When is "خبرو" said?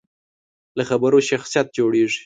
0.89-1.17